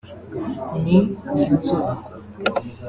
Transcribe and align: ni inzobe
ni 0.81 0.97
inzobe 1.43 1.93